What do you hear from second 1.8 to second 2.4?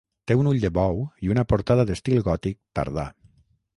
d'estil